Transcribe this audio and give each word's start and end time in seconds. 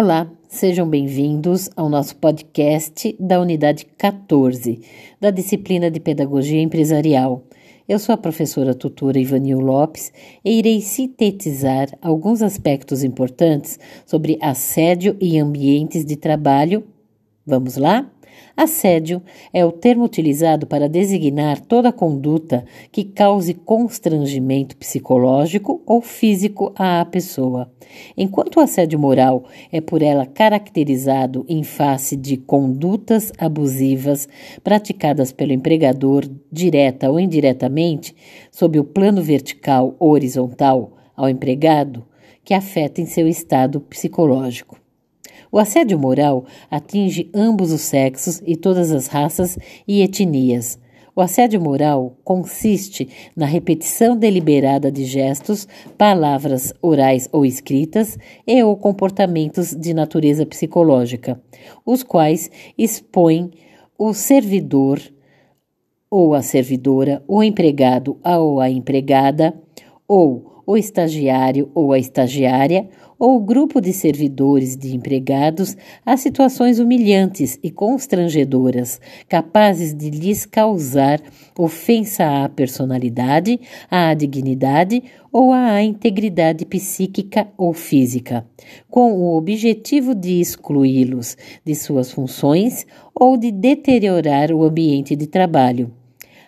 Olá, 0.00 0.30
sejam 0.46 0.88
bem-vindos 0.88 1.68
ao 1.74 1.88
nosso 1.88 2.14
podcast 2.14 3.16
da 3.18 3.40
unidade 3.40 3.84
14 3.98 4.80
da 5.20 5.28
disciplina 5.28 5.90
de 5.90 5.98
Pedagogia 5.98 6.62
Empresarial. 6.62 7.42
Eu 7.88 7.98
sou 7.98 8.14
a 8.14 8.16
professora 8.16 8.76
tutora 8.76 9.18
Ivanil 9.18 9.58
Lopes 9.58 10.12
e 10.44 10.56
irei 10.56 10.80
sintetizar 10.80 11.88
alguns 12.00 12.42
aspectos 12.42 13.02
importantes 13.02 13.76
sobre 14.06 14.38
assédio 14.40 15.16
e 15.20 15.36
ambientes 15.36 16.04
de 16.04 16.14
trabalho. 16.14 16.84
Vamos 17.44 17.76
lá? 17.76 18.08
Assédio 18.56 19.22
é 19.52 19.64
o 19.64 19.70
termo 19.70 20.04
utilizado 20.04 20.66
para 20.66 20.88
designar 20.88 21.60
toda 21.60 21.92
conduta 21.92 22.64
que 22.90 23.04
cause 23.04 23.54
constrangimento 23.54 24.76
psicológico 24.76 25.80
ou 25.86 26.02
físico 26.02 26.72
à 26.74 27.04
pessoa, 27.04 27.70
enquanto 28.16 28.56
o 28.56 28.60
assédio 28.60 28.98
moral 28.98 29.44
é 29.70 29.80
por 29.80 30.02
ela 30.02 30.26
caracterizado 30.26 31.44
em 31.48 31.62
face 31.62 32.16
de 32.16 32.36
condutas 32.36 33.32
abusivas 33.38 34.28
praticadas 34.64 35.30
pelo 35.30 35.52
empregador, 35.52 36.28
direta 36.50 37.10
ou 37.10 37.20
indiretamente, 37.20 38.14
sob 38.50 38.78
o 38.78 38.84
plano 38.84 39.22
vertical 39.22 39.94
ou 39.98 40.10
horizontal 40.10 40.96
ao 41.16 41.28
empregado, 41.28 42.04
que 42.44 42.54
afetem 42.54 43.06
seu 43.06 43.28
estado 43.28 43.80
psicológico. 43.80 44.87
O 45.50 45.58
assédio 45.58 45.98
moral 45.98 46.44
atinge 46.70 47.30
ambos 47.34 47.72
os 47.72 47.80
sexos 47.82 48.42
e 48.46 48.56
todas 48.56 48.90
as 48.92 49.06
raças 49.06 49.58
e 49.86 50.02
etnias. 50.02 50.78
O 51.16 51.20
assédio 51.20 51.60
moral 51.60 52.16
consiste 52.22 53.08
na 53.34 53.44
repetição 53.44 54.16
deliberada 54.16 54.88
de 54.92 55.04
gestos, 55.04 55.66
palavras 55.96 56.72
orais 56.80 57.28
ou 57.32 57.44
escritas 57.44 58.16
e 58.46 58.62
ou 58.62 58.76
comportamentos 58.76 59.74
de 59.74 59.92
natureza 59.92 60.46
psicológica, 60.46 61.40
os 61.84 62.04
quais 62.04 62.48
expõem 62.78 63.50
o 63.98 64.14
servidor 64.14 65.00
ou 66.08 66.34
a 66.34 66.42
servidora, 66.42 67.22
o 67.26 67.42
empregado 67.42 68.16
ou 68.24 68.60
a 68.60 68.70
empregada, 68.70 69.60
ou 70.06 70.57
o 70.68 70.76
estagiário 70.76 71.70
ou 71.74 71.94
a 71.94 71.98
estagiária, 71.98 72.90
ou 73.18 73.38
o 73.38 73.40
grupo 73.40 73.80
de 73.80 73.90
servidores 73.90 74.76
de 74.76 74.94
empregados 74.94 75.74
a 76.04 76.14
situações 76.14 76.78
humilhantes 76.78 77.58
e 77.62 77.70
constrangedoras, 77.70 79.00
capazes 79.26 79.94
de 79.94 80.10
lhes 80.10 80.44
causar 80.44 81.22
ofensa 81.58 82.44
à 82.44 82.48
personalidade, 82.50 83.58
à 83.90 84.12
dignidade 84.12 85.02
ou 85.32 85.54
à 85.54 85.82
integridade 85.82 86.66
psíquica 86.66 87.48
ou 87.56 87.72
física, 87.72 88.46
com 88.90 89.14
o 89.14 89.38
objetivo 89.38 90.14
de 90.14 90.38
excluí-los 90.38 91.34
de 91.64 91.74
suas 91.74 92.12
funções 92.12 92.86
ou 93.14 93.38
de 93.38 93.50
deteriorar 93.50 94.52
o 94.52 94.62
ambiente 94.62 95.16
de 95.16 95.26
trabalho. 95.26 95.90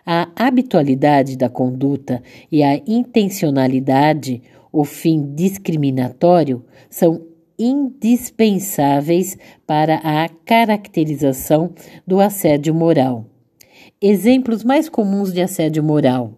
A 0.04 0.28
habitualidade 0.34 1.36
da 1.36 1.48
conduta 1.48 2.22
e 2.50 2.62
a 2.62 2.76
intencionalidade 2.86 4.42
o 4.72 4.84
fim 4.84 5.34
discriminatório 5.34 6.64
são 6.88 7.22
indispensáveis 7.58 9.36
para 9.66 9.96
a 9.96 10.28
caracterização 10.46 11.72
do 12.06 12.20
assédio 12.20 12.74
moral. 12.74 13.26
Exemplos 14.00 14.64
mais 14.64 14.88
comuns 14.88 15.32
de 15.32 15.42
assédio 15.42 15.82
moral: 15.82 16.32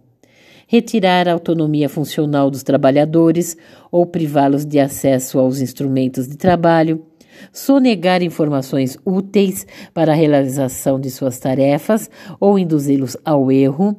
retirar 0.66 1.28
a 1.28 1.32
autonomia 1.32 1.88
funcional 1.88 2.50
dos 2.50 2.62
trabalhadores 2.62 3.56
ou 3.90 4.04
privá-los 4.04 4.64
de 4.66 4.80
acesso 4.80 5.38
aos 5.38 5.60
instrumentos 5.60 6.26
de 6.26 6.36
trabalho, 6.36 7.06
sonegar 7.52 8.22
informações 8.22 8.98
úteis 9.04 9.66
para 9.92 10.12
a 10.12 10.14
realização 10.14 11.00
de 11.00 11.10
suas 11.10 11.38
tarefas 11.38 12.10
ou 12.40 12.58
induzi-los 12.58 13.16
ao 13.24 13.50
erro, 13.50 13.96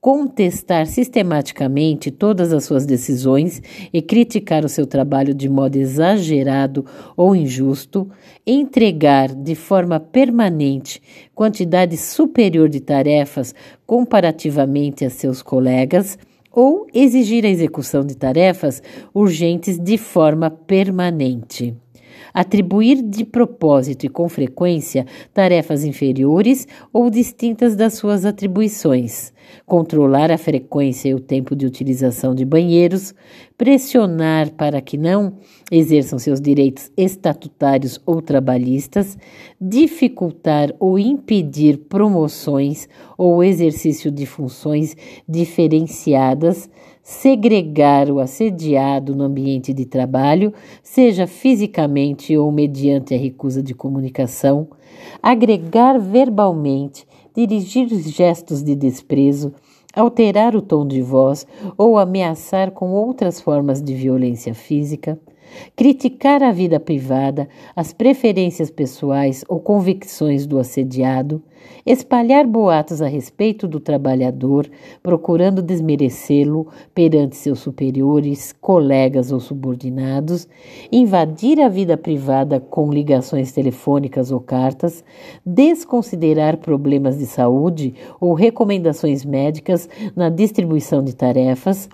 contestar 0.00 0.86
sistematicamente 0.86 2.10
todas 2.10 2.52
as 2.52 2.64
suas 2.64 2.86
decisões 2.86 3.62
e 3.92 4.00
criticar 4.00 4.64
o 4.64 4.68
seu 4.68 4.86
trabalho 4.86 5.34
de 5.34 5.48
modo 5.48 5.76
exagerado 5.76 6.86
ou 7.16 7.36
injusto, 7.36 8.10
entregar 8.46 9.34
de 9.34 9.54
forma 9.54 10.00
permanente 10.00 11.02
quantidade 11.34 11.96
superior 11.98 12.68
de 12.68 12.80
tarefas 12.80 13.54
comparativamente 13.86 15.04
a 15.04 15.10
seus 15.10 15.42
colegas 15.42 16.18
ou 16.50 16.86
exigir 16.92 17.44
a 17.44 17.48
execução 17.48 18.04
de 18.04 18.16
tarefas 18.16 18.82
urgentes 19.14 19.78
de 19.78 19.98
forma 19.98 20.50
permanente 20.50 21.76
atribuir 22.32 23.02
de 23.02 23.24
propósito 23.24 24.04
e 24.06 24.08
com 24.08 24.28
frequência 24.28 25.06
tarefas 25.32 25.84
inferiores 25.84 26.66
ou 26.92 27.10
distintas 27.10 27.76
das 27.76 27.94
suas 27.94 28.24
atribuições, 28.24 29.32
controlar 29.66 30.30
a 30.30 30.38
frequência 30.38 31.08
e 31.08 31.14
o 31.14 31.20
tempo 31.20 31.56
de 31.56 31.66
utilização 31.66 32.34
de 32.34 32.44
banheiros, 32.44 33.14
pressionar 33.60 34.52
para 34.52 34.80
que 34.80 34.96
não 34.96 35.34
exerçam 35.70 36.18
seus 36.18 36.40
direitos 36.40 36.90
estatutários 36.96 38.00
ou 38.06 38.22
trabalhistas, 38.22 39.18
dificultar 39.60 40.74
ou 40.80 40.98
impedir 40.98 41.76
promoções 41.76 42.88
ou 43.18 43.44
exercício 43.44 44.10
de 44.10 44.24
funções 44.24 44.96
diferenciadas, 45.28 46.70
segregar 47.02 48.10
o 48.10 48.18
assediado 48.18 49.14
no 49.14 49.24
ambiente 49.24 49.74
de 49.74 49.84
trabalho, 49.84 50.54
seja 50.82 51.26
fisicamente 51.26 52.34
ou 52.34 52.50
mediante 52.50 53.14
a 53.14 53.18
recusa 53.18 53.62
de 53.62 53.74
comunicação, 53.74 54.68
agregar 55.22 55.98
verbalmente, 55.98 57.06
dirigir 57.36 57.88
gestos 57.90 58.62
de 58.62 58.74
desprezo, 58.74 59.52
alterar 59.94 60.54
o 60.54 60.62
tom 60.62 60.86
de 60.86 61.02
voz 61.02 61.46
ou 61.76 61.98
ameaçar 61.98 62.70
com 62.70 62.92
outras 62.92 63.40
formas 63.40 63.82
de 63.82 63.94
violência 63.94 64.54
física, 64.54 65.18
criticar 65.74 66.42
a 66.42 66.52
vida 66.52 66.78
privada, 66.78 67.48
as 67.74 67.92
preferências 67.92 68.70
pessoais 68.70 69.44
ou 69.48 69.60
convicções 69.60 70.46
do 70.46 70.58
assediado, 70.58 71.42
espalhar 71.84 72.46
boatos 72.46 73.02
a 73.02 73.06
respeito 73.06 73.66
do 73.66 73.80
trabalhador, 73.80 74.70
procurando 75.02 75.62
desmerecê-lo 75.62 76.68
perante 76.94 77.36
seus 77.36 77.60
superiores, 77.60 78.52
colegas 78.60 79.32
ou 79.32 79.40
subordinados, 79.40 80.48
invadir 80.90 81.60
a 81.60 81.68
vida 81.68 81.96
privada 81.96 82.60
com 82.60 82.92
ligações 82.92 83.52
telefônicas 83.52 84.30
ou 84.30 84.40
cartas, 84.40 85.04
desconsiderar 85.44 86.58
problemas 86.58 87.18
de 87.18 87.26
saúde 87.26 87.94
ou 88.20 88.34
recomendações 88.34 89.24
médicas 89.24 89.88
na 90.14 90.28
distribuição 90.28 91.02
de 91.02 91.14
tarefas, 91.14 91.88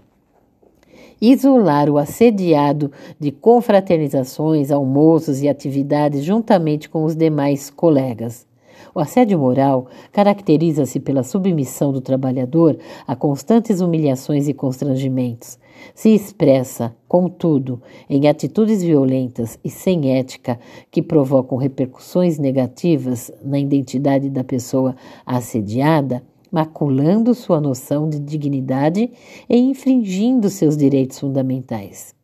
isolar 1.21 1.89
o 1.89 1.99
assediado 1.99 2.91
de 3.19 3.31
confraternizações, 3.31 4.71
almoços 4.71 5.43
e 5.43 5.49
atividades 5.49 6.25
juntamente 6.25 6.89
com 6.89 7.05
os 7.05 7.17
demais 7.17 7.71
colegas. 7.71 8.47
O 8.95 9.01
assédio 9.01 9.39
moral 9.39 9.89
caracteriza-se 10.11 10.99
pela 11.01 11.23
submissão 11.23 11.93
do 11.93 12.01
trabalhador 12.01 12.79
a 13.07 13.15
constantes 13.15 13.81
humilhações 13.81 14.49
e 14.49 14.55
constrangimentos. 14.55 15.59
Se 15.95 16.15
expressa, 16.15 16.97
contudo, 17.07 17.83
em 18.09 18.27
atitudes 18.27 18.83
violentas 18.83 19.59
e 19.63 19.69
sem 19.69 20.17
ética 20.17 20.59
que 20.91 21.03
provocam 21.03 21.59
repercussões 21.59 22.39
negativas 22.39 23.31
na 23.45 23.59
identidade 23.59 24.31
da 24.31 24.43
pessoa 24.43 24.97
assediada 25.27 26.23
maculando 26.57 27.35
sua 27.35 27.61
noção 27.61 28.09
de 28.09 28.19
dignidade 28.19 29.13
e 29.47 29.59
infringindo 29.59 30.49
seus 30.49 30.75
direitos 30.75 31.19
fundamentais. 31.21 32.15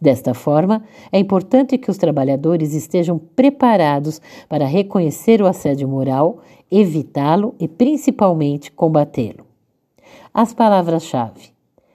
Desta 0.00 0.34
forma, 0.34 0.82
é 1.12 1.20
importante 1.20 1.78
que 1.78 1.88
os 1.88 1.96
trabalhadores 1.96 2.74
estejam 2.74 3.20
preparados 3.20 4.20
para 4.48 4.66
reconhecer 4.66 5.40
o 5.40 5.46
assédio 5.46 5.86
moral, 5.86 6.40
evitá-lo 6.68 7.54
e 7.60 7.68
principalmente 7.68 8.72
combatê-lo. 8.72 9.46
As 10.34 10.52
palavras-chave: 10.52 11.50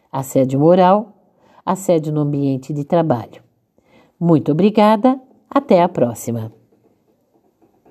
assédio 0.09 0.61
moral, 0.61 1.17
assédio 1.65 2.13
no 2.13 2.21
ambiente 2.21 2.71
de 2.71 2.85
trabalho. 2.85 3.43
Muito 4.17 4.53
obrigada, 4.53 5.19
até 5.49 5.81
a 5.81 5.89
próxima. 5.89 6.56